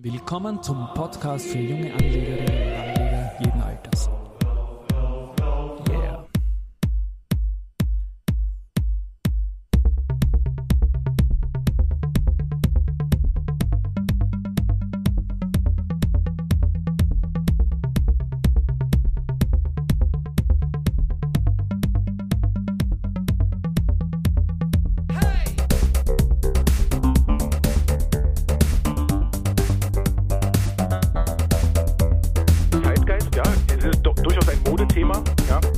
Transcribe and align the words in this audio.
Willkommen 0.00 0.62
zum 0.62 0.94
Podcast 0.94 1.48
für 1.48 1.58
junge 1.58 1.92
Anlegerinnen 1.92 2.46
und 2.46 2.72
Anleger 2.72 3.32
jeden 3.40 3.60
Alters. 3.60 3.77
Modethema, 35.04 35.22
ja. 35.48 35.77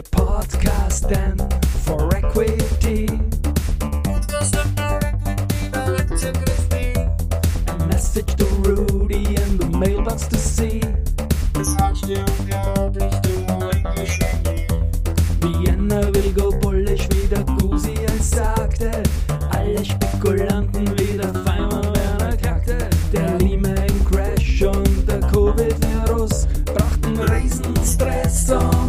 Wir 0.00 0.10
podcasten 0.10 1.36
for 1.84 2.08
Equity. 2.14 3.06
A 7.66 7.86
message 7.86 8.34
to 8.36 8.44
Rudy 8.62 9.36
and 9.36 9.58
the 9.58 9.68
mailbox 9.78 10.26
to 10.28 10.38
see. 10.38 10.80
Vienna 15.40 16.10
will 16.12 16.32
go 16.32 16.50
bullish, 16.60 17.08
wie 17.10 17.26
der 17.28 17.44
Gusi 17.58 17.94
es 18.06 18.30
sagte. 18.30 18.90
Alle 19.50 19.84
Spekulanten 19.84 20.98
wieder 20.98 21.32
feiern, 21.44 21.92
wer 21.94 22.28
er 22.28 22.36
kackte. 22.36 22.78
Der 23.12 23.38
Lehman 23.38 24.04
Crash 24.10 24.62
und 24.62 25.08
der 25.08 25.20
Covid-Virus 25.20 26.46
brachten 26.74 27.18
Riesenstress 27.18 28.50
und 28.50 28.79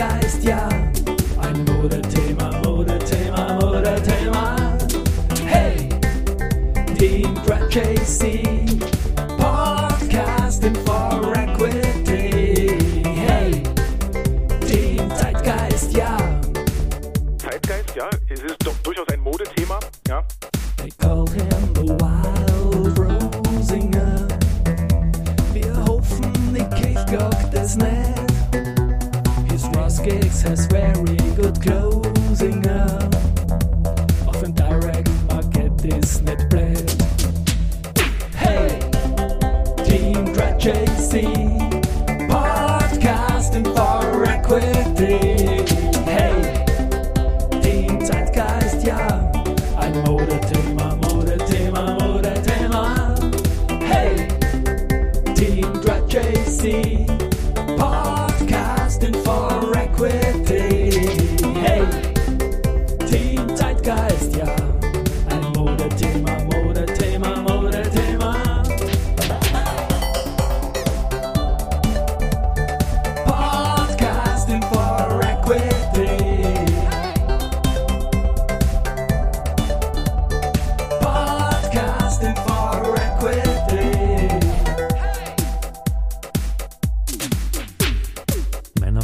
Zeitgeist, 0.00 0.42
ja, 0.44 0.66
ein 1.42 1.62
Modethema, 1.64 2.50
Modethema, 2.64 3.52
Modethema. 3.60 4.56
Hey, 5.44 5.90
Team 6.96 7.34
Drag 7.44 7.68
JC 7.68 8.40
Podcasting 9.36 10.74
for 10.86 11.34
Equity. 11.36 12.78
Hey, 13.04 13.62
Team 14.66 15.10
Zeitgeist, 15.16 15.92
ja. 15.94 16.16
Zeitgeist, 17.36 17.94
ja, 17.94 18.08
es 18.30 18.40
ist 18.40 18.56
doch 18.64 18.76
durchaus 18.82 19.08
ein 19.08 19.20
Modethema, 19.20 19.78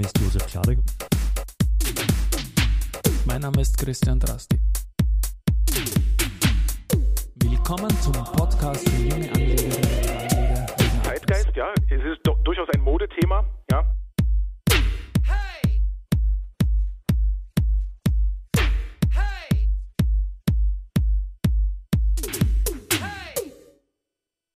Name 0.00 0.06
ist 0.06 0.18
Josef 0.18 0.46
Kladek. 0.46 0.78
Mein 3.26 3.42
Name 3.42 3.60
ist 3.60 3.76
Christian 3.76 4.18
Drasti. 4.18 4.58
Willkommen 7.44 7.90
zum 8.00 8.12
Podcast 8.12 8.88
für 8.88 8.96
junge 8.96 9.30
Anlegerinnen 9.30 10.16
Anleger. 10.16 10.66
Zeitgeist, 11.02 11.54
ja, 11.54 11.74
es 11.90 12.02
ist 12.02 12.20
durchaus 12.44 12.68
ein 12.74 12.80
Modethema, 12.80 13.44
ja. 13.70 13.94